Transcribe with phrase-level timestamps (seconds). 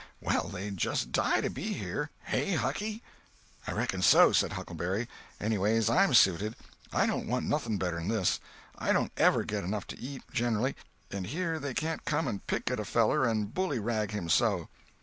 [0.19, 3.03] Well, they'd just die to be here—hey, Hucky!"
[3.67, 5.07] "I reckon so," said Huckleberry;
[5.39, 6.55] "anyways, I'm suited.
[6.91, 8.39] I don't want nothing better'n this.
[8.75, 12.79] I don't ever get enough to eat, gen'ally—and here they can't come and pick at
[12.79, 14.69] a feller and bullyrag him so."